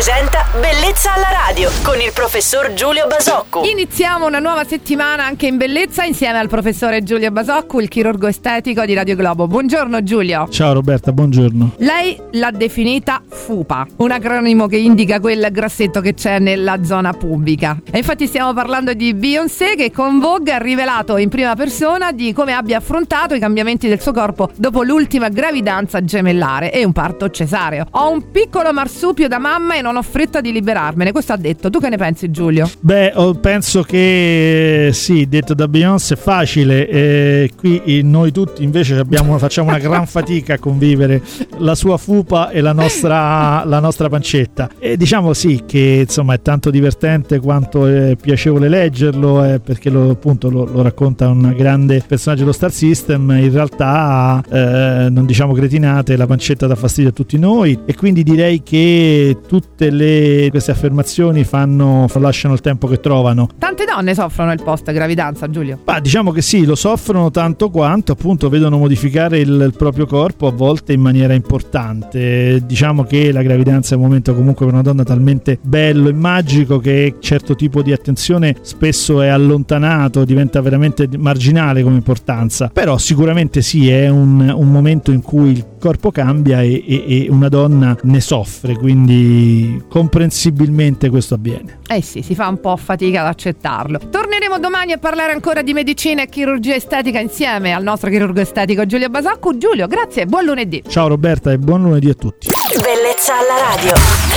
presenta 0.00 0.46
Bellezza 0.58 1.12
alla 1.12 1.28
radio 1.46 1.70
con 1.82 2.00
il 2.00 2.10
professor 2.14 2.72
Giulio 2.72 3.06
Basocco. 3.06 3.62
Iniziamo 3.64 4.24
una 4.24 4.38
nuova 4.38 4.64
settimana 4.64 5.26
anche 5.26 5.46
in 5.46 5.58
bellezza 5.58 6.04
insieme 6.04 6.38
al 6.38 6.48
professore 6.48 7.02
Giulio 7.02 7.30
Basocco, 7.30 7.80
il 7.80 7.88
chirurgo 7.88 8.26
estetico 8.26 8.84
di 8.86 8.94
Radio 8.94 9.14
Globo. 9.14 9.46
Buongiorno 9.46 10.02
Giulio. 10.02 10.48
Ciao 10.48 10.72
Roberta, 10.72 11.12
buongiorno. 11.12 11.72
Lei 11.76 12.18
l'ha 12.32 12.50
definita 12.50 13.22
FUPA, 13.28 13.86
un 13.98 14.10
acronimo 14.10 14.66
che 14.66 14.78
indica 14.78 15.20
quel 15.20 15.48
grassetto 15.52 16.00
che 16.00 16.14
c'è 16.14 16.38
nella 16.38 16.82
zona 16.82 17.12
pubica. 17.12 17.78
E 17.90 17.98
infatti 17.98 18.26
stiamo 18.26 18.54
parlando 18.54 18.94
di 18.94 19.12
Beyoncé 19.12 19.76
che 19.76 19.92
con 19.92 20.18
Vogue 20.18 20.54
ha 20.54 20.58
rivelato 20.58 21.18
in 21.18 21.28
prima 21.28 21.54
persona 21.54 22.10
di 22.12 22.32
come 22.32 22.54
abbia 22.54 22.78
affrontato 22.78 23.34
i 23.34 23.38
cambiamenti 23.38 23.86
del 23.86 24.00
suo 24.00 24.12
corpo 24.12 24.50
dopo 24.56 24.82
l'ultima 24.82 25.28
gravidanza 25.28 26.02
gemellare 26.02 26.72
e 26.72 26.84
un 26.84 26.92
parto 26.92 27.28
cesareo. 27.28 27.86
Ho 27.90 28.10
un 28.10 28.30
piccolo 28.30 28.72
marsupio 28.72 29.28
da 29.28 29.38
mamma 29.38 29.74
e 29.76 29.82
non 29.82 29.89
ho 29.96 30.02
fretta 30.02 30.40
di 30.40 30.52
liberarmene. 30.52 31.12
Questo 31.12 31.32
ha 31.32 31.36
detto. 31.36 31.70
Tu 31.70 31.78
che 31.80 31.88
ne 31.88 31.96
pensi, 31.96 32.30
Giulio? 32.30 32.70
Beh, 32.80 33.12
penso 33.40 33.82
che 33.82 34.90
sì, 34.92 35.26
detto 35.28 35.54
da 35.54 35.68
Beyoncé 35.68 36.14
è 36.14 36.16
facile. 36.16 36.88
Eh, 36.88 37.50
qui 37.56 38.00
noi 38.02 38.32
tutti 38.32 38.62
invece 38.62 38.96
abbiamo, 38.96 39.38
facciamo 39.38 39.68
una 39.68 39.78
gran 39.78 40.06
fatica 40.08 40.54
a 40.54 40.58
convivere 40.58 41.22
la 41.58 41.74
sua 41.74 41.96
fupa 41.96 42.50
e 42.50 42.60
la 42.60 42.72
nostra, 42.72 43.64
la 43.64 43.80
nostra 43.80 44.08
pancetta. 44.08 44.70
E 44.78 44.96
diciamo 44.96 45.32
sì 45.32 45.62
che 45.66 46.04
insomma 46.06 46.34
è 46.34 46.42
tanto 46.42 46.70
divertente 46.70 47.38
quanto 47.40 47.86
è 47.86 48.16
piacevole 48.20 48.68
leggerlo, 48.68 49.44
eh, 49.44 49.60
perché 49.60 49.90
lo, 49.90 50.10
appunto 50.10 50.50
lo, 50.50 50.64
lo, 50.64 50.82
racconta 50.82 51.28
un 51.28 51.54
grande 51.56 52.02
personaggio 52.06 52.42
dello 52.42 52.52
Star 52.52 52.72
System. 52.72 53.30
In 53.30 53.52
realtà, 53.52 54.42
eh, 54.50 55.08
non 55.10 55.26
diciamo 55.26 55.52
cretinate, 55.52 56.16
la 56.16 56.26
pancetta 56.26 56.66
dà 56.66 56.74
fastidio 56.74 57.10
a 57.10 57.12
tutti 57.12 57.38
noi 57.38 57.78
e 57.84 57.94
quindi 57.94 58.22
direi 58.22 58.62
che 58.62 59.38
tutte 59.80 59.90
le, 59.90 60.48
queste 60.50 60.72
affermazioni 60.72 61.44
fanno, 61.44 62.06
lasciano 62.14 62.52
il 62.52 62.60
tempo 62.60 62.86
che 62.86 63.00
trovano. 63.00 63.48
Tante 63.58 63.86
donne 63.86 64.14
soffrono 64.14 64.52
il 64.52 64.62
post 64.62 64.92
gravidanza, 64.92 65.48
Giulio? 65.48 65.80
Ma 65.86 66.00
diciamo 66.00 66.32
che 66.32 66.42
sì, 66.42 66.66
lo 66.66 66.74
soffrono 66.74 67.30
tanto 67.30 67.70
quanto 67.70 68.12
appunto 68.12 68.50
vedono 68.50 68.76
modificare 68.76 69.38
il, 69.38 69.48
il 69.48 69.74
proprio 69.76 70.04
corpo 70.04 70.46
a 70.46 70.50
volte 70.52 70.92
in 70.92 71.00
maniera 71.00 71.32
importante. 71.32 72.62
Diciamo 72.66 73.04
che 73.04 73.32
la 73.32 73.42
gravidanza 73.42 73.94
è 73.94 73.96
un 73.96 74.04
momento 74.04 74.34
comunque 74.34 74.66
per 74.66 74.74
una 74.74 74.82
donna 74.82 75.02
talmente 75.02 75.58
bello 75.62 76.10
e 76.10 76.12
magico 76.12 76.78
che 76.78 77.14
certo 77.18 77.54
tipo 77.54 77.80
di 77.80 77.92
attenzione 77.92 78.56
spesso 78.60 79.22
è 79.22 79.28
allontanato, 79.28 80.24
diventa 80.24 80.60
veramente 80.60 81.08
marginale 81.16 81.82
come 81.82 81.96
importanza. 81.96 82.70
Però 82.70 82.98
sicuramente 82.98 83.62
sì, 83.62 83.88
è 83.88 84.08
un, 84.08 84.52
un 84.54 84.70
momento 84.70 85.10
in 85.10 85.22
cui 85.22 85.50
il 85.50 85.64
corpo 85.80 86.12
cambia 86.12 86.62
e, 86.62 86.84
e, 86.86 87.24
e 87.24 87.26
una 87.28 87.48
donna 87.48 87.96
ne 88.02 88.20
soffre, 88.20 88.76
quindi 88.76 89.82
comprensibilmente 89.88 91.08
questo 91.08 91.34
avviene. 91.34 91.78
Eh 91.88 92.02
sì, 92.02 92.22
si 92.22 92.36
fa 92.36 92.46
un 92.46 92.60
po' 92.60 92.76
fatica 92.76 93.22
ad 93.22 93.26
accettarlo. 93.26 93.98
Torneremo 94.10 94.60
domani 94.60 94.92
a 94.92 94.98
parlare 94.98 95.32
ancora 95.32 95.62
di 95.62 95.72
medicina 95.72 96.22
e 96.22 96.28
chirurgia 96.28 96.74
estetica 96.76 97.18
insieme 97.18 97.72
al 97.72 97.82
nostro 97.82 98.10
chirurgo 98.10 98.40
estetico 98.40 98.86
Giulio 98.86 99.08
Basacco. 99.08 99.56
Giulio, 99.56 99.88
grazie 99.88 100.22
e 100.22 100.26
buon 100.26 100.44
lunedì. 100.44 100.84
Ciao 100.86 101.08
Roberta 101.08 101.50
e 101.50 101.58
buon 101.58 101.82
lunedì 101.82 102.10
a 102.10 102.14
tutti. 102.14 102.48
Bellezza 102.74 103.32
alla 103.32 103.74
radio. 103.74 104.29